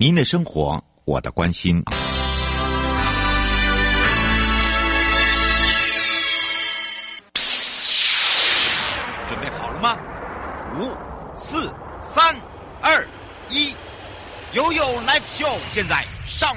[0.00, 1.82] 您的生活，我的关心。
[9.26, 9.98] 准备好了吗？
[10.78, 10.92] 五、
[11.34, 12.32] 四、三、
[12.80, 13.04] 二、
[13.48, 13.74] 一，
[14.52, 16.56] 悠悠 Live Show 现在上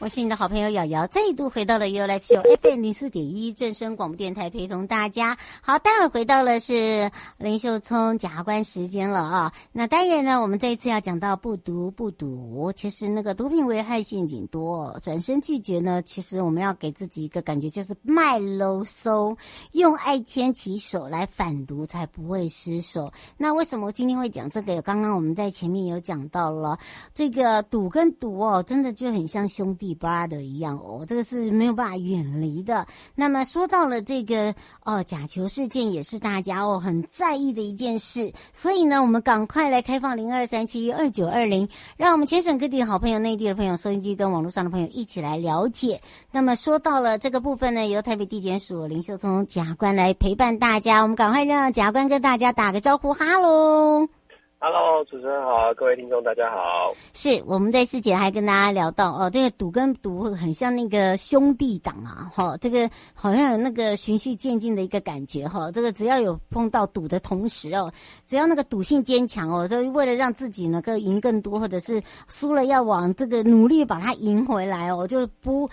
[0.00, 5.36] 我是你的好朋友瑶瑶，再度回到了 You Life Show FM 零四点一正声广播电台，陪同大家。
[5.60, 9.52] 好，待会回到了是林秀聪检察官时间了啊。
[9.72, 19.36] 那当然呢，我们这一次要讲到不毒不赌，其实那个毒品危害陷阱多，转身拒绝呢，其实我们要给自己一个感觉，就是卖楼搜，
[19.72, 23.12] 用爱牵起手来反毒，才不会失手。
[23.36, 24.80] 那为什么今天会讲这个？
[24.80, 26.78] 刚刚我们在前面有讲到了，
[27.12, 29.89] 这个赌跟毒哦，真的就很像兄弟。
[29.90, 32.86] 一巴的一样哦，这个是没有办法远离的。
[33.14, 46.00] 那么说到了这个哦，假球事件也是大家哦很在意的一件事，所以呢，我们赶快来开放零二三七二九二零，让我们全省各地的好朋友、内地的朋友、收音机跟网络上的朋友一起来了解。
[46.30, 54.19] 那么说到了这个部分呢，由台北地检署林秀聪检察官来陪伴大家，我们赶快让检察官跟大家打个招呼，哈喽。
[54.62, 56.92] Hello，主持人好，各位听众大家好。
[57.14, 65.72] 是我们在之前还跟大家聊到哦，这个赌跟赌很像那个兄弟档啊，哈、哦，这个好像有那个循序渐进的一个感觉哈、哦。
[65.72, 67.90] 这个只要有碰到赌的同时哦，
[68.26, 75.70] 只要那个赌性坚强哦，就为了让自己能够赢更多，或者是输了要往这个努力把它赢回来哦，就不。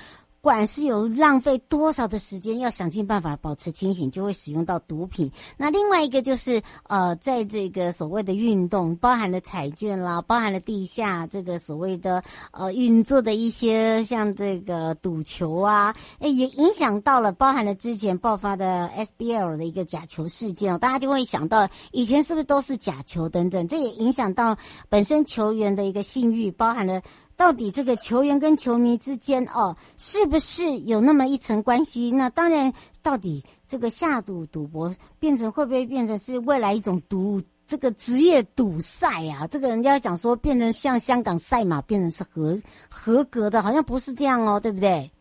[0.48, 5.30] 不管是有浪费多少的时间，要想尽办法保持清醒，就会使用到毒品。
[5.58, 27.02] 那另外一个就是，呃，在这个所谓的运动，包含了彩券啦，包含了地下这个所谓的呃运作的一些像这个赌球啊，诶，也影响到了，包含了之前爆发的 SBL 的一个假球事件，大家就会想到以前是不是都是假球等等，这也影响到本身球员的一个信誉，包含了。
[27.38, 32.12] 到底这个球员跟球迷之间哦，是不是有那么一层关系？
[32.12, 39.46] 那当然，到底这个下赌赌博变成会不会变成是未来一种赌这个职业赌赛啊？
[39.46, 42.60] 这个人家讲说变成像香港赛马，变成是合
[42.90, 45.12] 合格的，好像不是这样哦，对不对？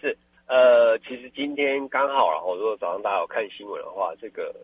[0.00, 0.16] 是，
[0.46, 4.54] 呃，其实今天刚好，然后如果早上大家有看新闻的话，这个。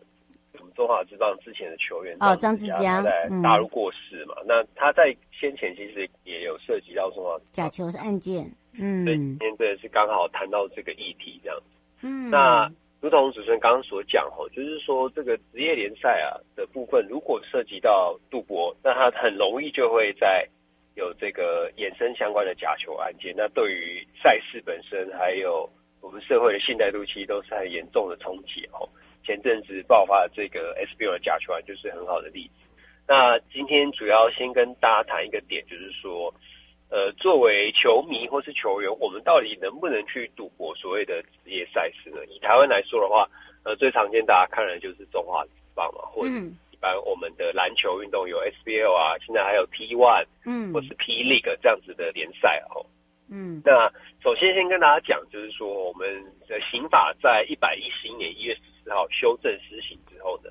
[0.77, 4.35] 中华职棒之前的球员哦，张志佳在大陆过世嘛？
[4.41, 8.45] 嗯、那他在先前其实也有涉及到什么假球是案件，
[8.79, 11.65] 嗯，对，今天这是刚好谈到这个议题这样子。
[12.03, 12.71] 嗯，那
[13.01, 20.47] 如同主持人刚刚所讲哦，就是说这个职业联赛啊的部分，如果涉及到赌博，那他很容易就会在
[20.93, 23.33] 有这个衍生相关的假球案件。
[23.35, 25.67] 那对于赛事本身，还有
[26.01, 28.87] 我们社会的信赖度，其实都是很严重的冲击哦。
[29.27, 32.63] 前阵子爆发的这个 SBL 的假球案就是很好的例子。
[33.05, 36.33] 那今天主要先跟大家谈一个点，就是说，
[36.89, 42.25] 呃，作为球迷或是球员，我们到底能不能去赌博所谓的职业赛事呢？
[42.27, 43.27] 以台湾来说的话，
[43.65, 46.29] 呃，最常见大家看的就是中华职棒嘛，或者
[46.71, 52.85] 一般我们的篮球运动有 SBL 啊，现在还有 T1，嗯，或是 P League 这样子的联赛哦。
[53.29, 53.91] 嗯，那
[54.23, 56.07] 首先先跟大家讲，就是说我们
[56.47, 60.49] 的刑法在一百一十一年一月十四号修正施行之后呢，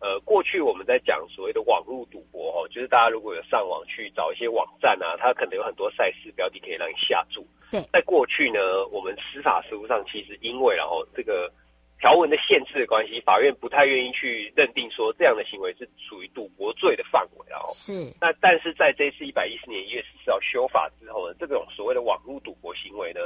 [0.00, 7.46] 呃，过去我们在讲所谓的网络赌博哦，就是大家如果有上网去找一些网站啊，它可能有很多赛事标的可以让你下注。
[7.70, 8.58] 对，在过去呢，
[8.90, 11.52] 我们司法实务上其实因为然后这个。
[12.00, 17.70] 条文的限制的关系，法院不太愿意去认定说这样的行为是属于赌博罪的范围哦。
[17.72, 18.12] 是。
[18.20, 23.20] 那但是在这次一百一十年一月十四号修法之后呢，这种所谓的网络赌博行为呢，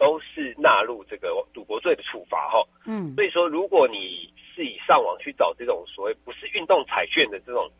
[0.00, 2.66] 都是纳入这个赌博罪的处罚哈。
[2.86, 3.14] 嗯。
[3.14, 7.70] 所以说，如果你是以上网去找这种所谓不是运动彩券的这种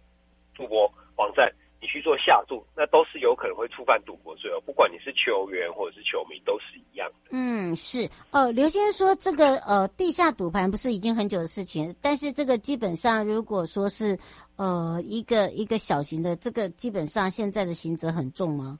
[0.54, 0.86] 赌博
[1.16, 1.50] 网站。
[1.82, 4.60] 你去做下注，那都是有可能会触犯赌博罪哦。
[4.66, 7.30] 不管你是球员或者是球迷，都是一样的。
[7.30, 8.06] 嗯，是。
[8.32, 14.18] 呃，刘先生说这个呃地下赌盘不是已经很久的事情，但是这个基本上如果说是
[14.56, 18.78] 呃一个一个小型的，这个基本上现在的刑责很重吗？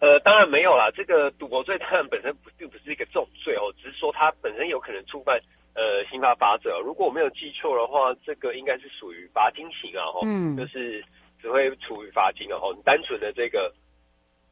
[0.00, 0.90] 呃，当然没有啦。
[0.94, 5.38] 这个赌博罪当然本身不并不是一个重罪哦，只是说它本身有可能触犯
[5.74, 6.80] 呃刑法法则。
[6.80, 10.04] 如果我没有记错的话，这个应该是属于罚金刑啊。
[10.24, 11.04] 嗯，就是。
[11.42, 12.70] 只会处于罚金的哦。
[12.76, 13.72] 你单纯的这个。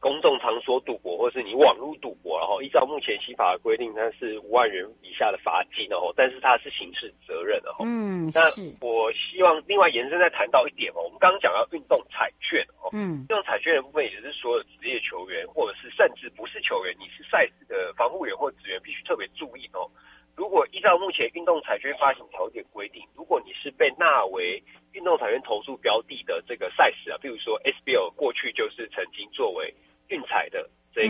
[0.00, 7.82] 公众场所赌博，或是你网络赌博，然后依照目前刑法的规定，它是五万元以下的罚金哦，但是它是刑事责任的哦。
[7.84, 8.40] 嗯，那
[8.80, 19.90] 我希望另外延伸再谈到一点哦，我们刚刚讲到运动彩券哦，嗯，运动彩券的部分也是所有职业球员，或者是甚至不是球员，你是赛事的防护员或职员，必须特别注意哦。
[20.36, 24.62] 如果依照目前运动彩券发行条件规定，如果你是被纳为
[24.92, 29.74] 运动彩券投注标的的这个赛事啊，譬如说 SBL 过去就是曾经作为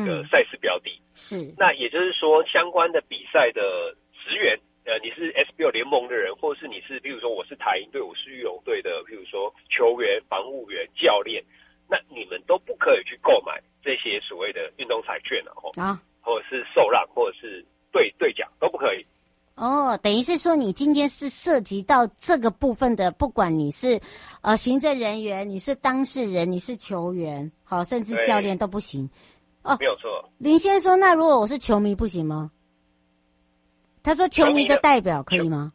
[0.00, 1.54] 的这个赛事标的，嗯、是。
[1.58, 3.60] 那也就是说，相关的比赛的
[4.12, 11.42] 职员，呃，你是 SBL 联盟的人，或者是你是，比如说我是台银队，我是玉龙队的，譬如说球员、防务员、教练，
[11.88, 19.04] 那你们都不可以去购买这些所谓的运动彩券了哦，啊，或者是受让，或者是兑兑奖都不可以。
[19.54, 24.00] 哦，等于是说，你今天是涉及到这个部分的，不管你是
[24.40, 29.10] 呃行政人员，你是当事人，你是球员，好，甚至教练都不行。
[29.62, 30.28] 哦，没有错。
[30.38, 32.50] 林先生说，那如果我是球迷不行吗？
[34.02, 35.72] 他说，球迷的代表可以吗？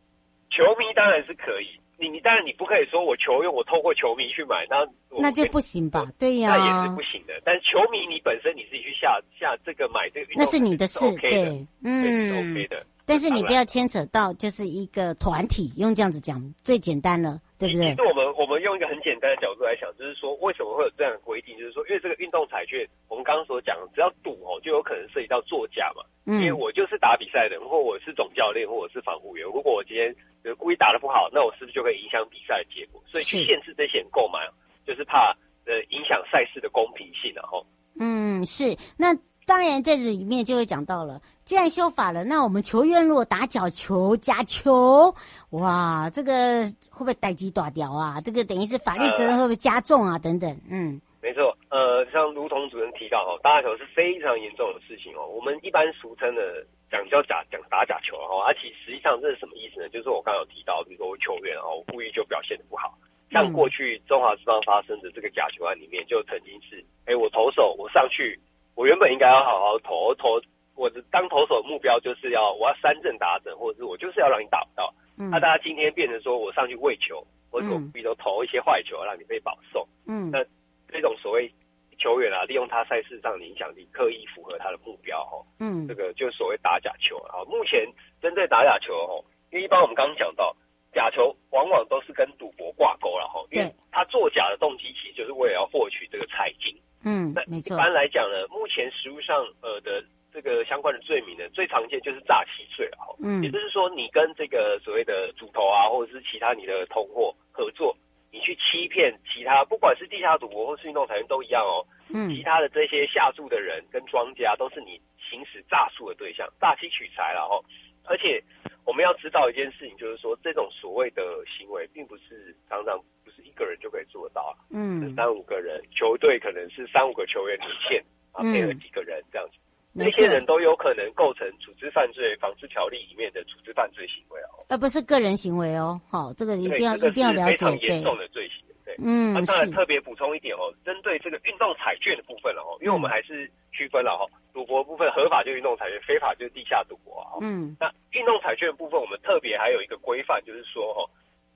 [0.50, 1.68] 球，迷当然是可以。
[2.00, 4.86] 你你当然你不可以说我球用我透过球迷去买，那
[5.22, 6.06] 那就不行吧？
[6.20, 7.34] 对呀，那也是不行的。
[7.46, 12.86] 但是球迷你本身你自己去下下这个买这个那是你的事，是 OK 的，对，嗯，是 OK 的。
[13.06, 17.90] 但是你不要牵扯到就是一个团体，用这样子讲最简单了，对不对？
[17.90, 21.58] 其实我们我们用一个很简单的角度来想，就是说为什么会有这样的规定？
[21.58, 26.04] 就是说，因为这个运动彩券，我们刚刚所讲，只要赌哦，就有可能涉及到作假嘛。
[26.26, 26.42] 嗯。
[26.42, 29.46] 因为我就是打比赛的，或我是总教练，或我是防护员。
[29.46, 30.14] 如果我今天
[30.58, 33.02] 故意打的不好，那我是不是就会影响比赛的结果？
[33.08, 34.40] 所以去限制这些人购买，
[34.86, 37.66] 就是怕呃影响赛事的公平性，然后。
[38.00, 39.16] 嗯，是那。
[39.46, 45.14] 当然，在这里面就会讲到了，既然修法了，那我们球员如果打角球、假球，
[45.50, 48.22] 哇，这个会不会逮鸡打掉啊？
[48.22, 50.14] 这个等于是法律责任会不会加重啊？
[50.14, 55.28] 呃、等等，嗯，没错，呃，像如同主任提到哦，打假球是非常严重的事情哦。
[55.28, 59.90] 我们一般俗称的讲叫假讲打假球哦，而、啊、其实际上这是什么意思呢？
[59.90, 62.96] 就是我刚刚有提到，比如说我球员哦，我故意就表现的不好，
[63.30, 68.40] 像过去中华之邦发生的这个假球案里面，就曾经是，哎，我投手我上去。
[68.84, 70.42] 我原本应该要好好投投，
[70.76, 74.94] 我的当投手的目标就是要我要三振打整，或者是我就是要让你打不到。
[75.16, 79.88] 那、嗯啊、大家今天变成说我上去喂球，或者我比如投一些坏球，让你被保送。
[80.06, 80.44] 嗯，那
[80.90, 81.50] 这种所谓
[81.98, 85.38] 球员啊，利用他赛事上的影响力，刻意符合他的目标哈。
[85.62, 87.40] 嗯，这个就是所谓打假球啊。
[87.48, 87.88] 目前
[88.22, 90.54] 针对打假球哦，因为一般我们刚刚讲到
[90.92, 96.78] 假球往往都是跟赌博挂钩了哈，因为他作假的动机其实就是为了要获取这个彩金。
[97.04, 100.04] 嗯，那一般来讲呢，目前实务上呃的
[100.34, 103.16] 这个相关的罪名呢，最常见就是诈欺罪了哈。
[103.20, 107.96] 嗯，也就是说，你跟这个所谓的主头啊，或者是其他你的同伙合作，
[108.32, 111.86] 你去欺骗其他，不管是地下赌博或是运动彩券都一样哦。
[112.10, 115.00] 嗯，其他的这些下注的人跟庄家都是你
[115.30, 117.60] 行使诈术的对象，诈欺取财了哈。
[118.06, 118.44] 而且
[118.86, 123.42] 我们要知道一件事情，就是说这种所谓的行为，并不是常常不是。
[123.44, 129.58] 一个人就可以做到，嗯，三五个人，球队可能是三五个球员连线，啊，配合几个人这样子，
[129.92, 151.10] 那、嗯、些人都有可能构成组织犯罪防治条例里面的组织犯罪行为哦，而不是个人行为哦，好，这个一定要、这个、一定要了解，非常严重的罪行，对，对嗯，那当然特别补充一点哦，针对这个运动彩券的部分了哦，因为我们还是区分了哈，赌博部分合法就运动彩券，非法就是地下赌博啊，嗯，那运动彩券的部分，我们特别还有一个规范，就是说哦。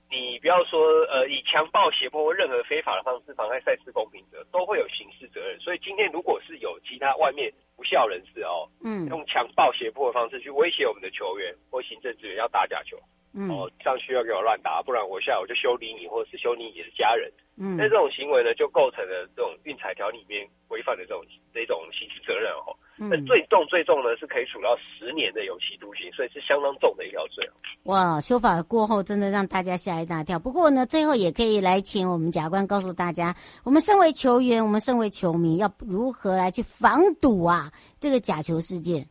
[0.10, 0.80] 你不要说，
[1.12, 5.60] 呃，以强暴、胁迫或任何非法的方式妨害赛事公平者，都会有刑事责任。
[5.60, 12.98] 所以今天如果是有其他外面不肖人士哦，嗯，用强暴、胁迫的方式去威胁我们的球员或行政职员要打假球，
[13.38, 17.32] 嗯，哦，上去要给我乱打，不然我下来我就修理你，或者是修理你的家人。
[17.56, 22.74] 嗯，那这种行为呢，就构成了这种运彩条里面规范的这种这种刑事责任哦。
[22.98, 27.48] 那、嗯、最重最重呢，是可以处到十年的有期徒刑，所以是相当重的一条罪。
[27.84, 30.40] 哇，修法过后真的让大家吓一大跳。
[30.40, 39.08] 不过呢，最后也可以来请我们甲官告诉大家，我们身为球员，我们身为球迷，要如何来去防堵啊这个假球事件？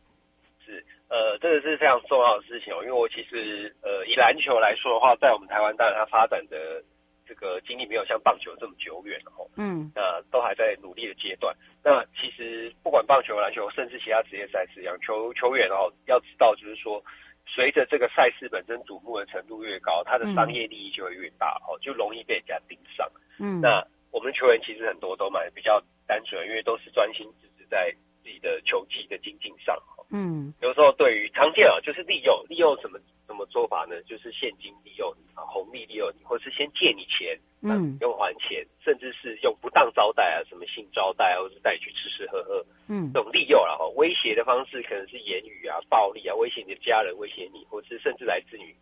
[1.07, 2.83] 是，呃，这个是非常重要的事情哦。
[2.83, 6.83] 因为我其实呃，以篮球来说的话，在我们台湾，当然它发展的。
[7.29, 11.53] 这个经历没有像棒球这么久远哦，嗯，那都还在努力的阶段。
[11.83, 17.03] 那其实不管棒球、篮球，甚至其他职业赛事一样，球球员哦，要知道就是说，
[17.45, 23.05] 随着这个赛事本身瞩目的程度越高，它的商业利益就会越大哦，就容易被人家盯上。
[23.41, 27.93] 嗯，那我们球员其实很多都蛮比较单纯，因为都是专心只是在。
[28.27, 29.73] 自己的球技的精进上。
[30.11, 34.01] 嗯，有时候对于常见啊，就是利用，利用什么什么做法呢？
[34.03, 48.75] 就是现金利用你啊，红利利用你，或是先借你钱，嗯，用还钱，甚至是用不当招待啊，什么性招待啊，或是带你去吃吃喝喝，嗯，这种利诱然后威胁的方式可能是言语啊、暴力啊，威胁你的家人，威胁你，或是甚至来自于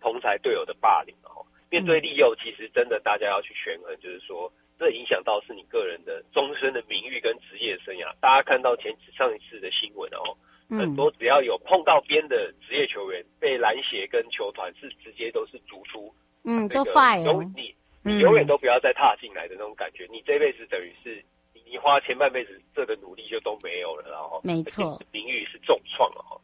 [0.00, 1.44] 同才队友的霸凌哦。
[1.68, 4.50] 面对利诱，其实真的大家要去权衡，就是说。
[4.78, 8.14] 这影响到是你个人的终身的名誉跟职业生涯。
[8.20, 10.32] 大家看到前上一次的新闻哦，
[10.70, 20.06] 很多只要有碰到边的职业球员被篮协跟球团是直接都是逐出，嗯，都 fire，你你永远都不要再踏进来的那种感觉。
[20.10, 21.22] 你这辈子等于是
[21.66, 24.98] 你花前半辈子这个努力就都没有了，然后没错。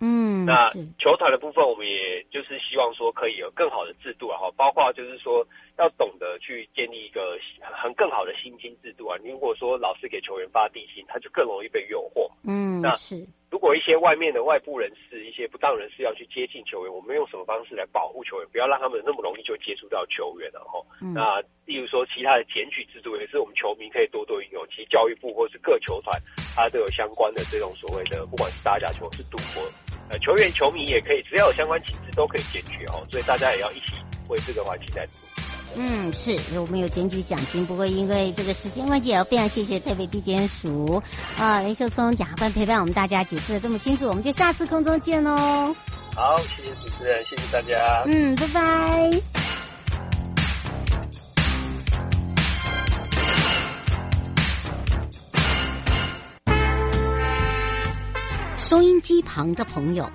[0.03, 0.69] 嗯，那
[0.99, 5.47] 球团的部分，我们也就是希望说可以有更好的制度啊，哈，包括就是说。
[5.79, 9.17] 要懂得去建立一个很更好的薪金制度啊！
[9.25, 12.31] 你如果说老是给球员发低薪，他就更容易被诱惑。
[12.45, 13.27] 嗯，那是。
[13.51, 20.79] 如果一些外面的外部人士、一些不当人士要去接近球员，我们用什么方式来保护球员，不要让他们那么容易就接触到球员了哈。
[21.01, 24.63] 嗯、那例如说其他的检举制度，也是我们球迷可以多多运用。
[24.69, 26.15] 其实教育部或是各球团，
[26.55, 29.65] 它都有相关的这种所谓的，不管是打假球是赌博，
[30.13, 33.03] 呃，球员、球迷也可以，只要有相关情资都可以检举哦。
[33.11, 33.97] 所以大家也要一起
[34.29, 35.33] 为这个环境来努力。
[35.75, 41.03] 嗯，是我们有检举奖金，不过因为这个时间关系，要非常谢谢台北地检署
[41.39, 45.75] 啊林秀聪贾办陪伴我们大家解释的这么清楚，我们就下次空中见喽。
[46.15, 48.03] 好，谢谢主持人，谢谢大家。
[48.05, 49.42] 嗯，拜拜。
[58.63, 60.09] 收音机旁的朋友，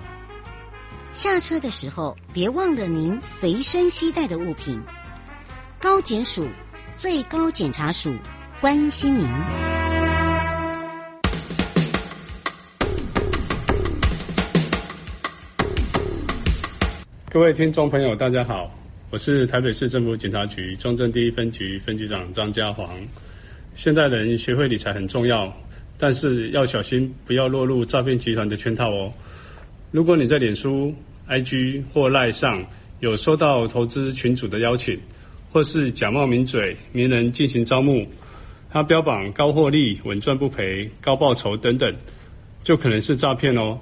[1.12, 4.82] 下车的时候别忘了您随身携带的物品。
[5.78, 6.48] 高检署
[6.94, 8.14] 最高检察署
[8.58, 9.22] 关心您。
[17.28, 18.74] 各位听众朋友，大家好，
[19.10, 22.96] 我是台北市政府警察局中正第一分局分局长张家煌。
[23.74, 25.46] 现代人学会理财很重要，
[25.98, 29.12] 但是要小心，不要落入诈骗集团的圈套哦。
[29.90, 30.94] 如果你在脸书、
[31.28, 32.64] IG 或赖上
[33.00, 34.98] 有收到投资群组的邀请，
[35.50, 38.06] 或是假冒名嘴、名人进行招募，
[38.70, 41.92] 他标榜高获利、稳赚不赔、高报酬等等，
[42.62, 43.78] 就可能是诈骗哦。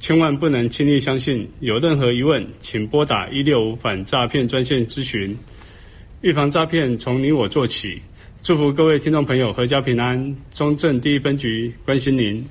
[0.00, 1.46] 千万不能轻易相信。
[1.60, 5.36] 有任何疑问，请拨打一六五反诈骗专线咨询。
[6.22, 8.00] 预防诈骗，从你我做起。
[8.42, 10.36] 祝福各位听众朋友阖家平安。
[10.54, 12.42] 中正第一分局关心您。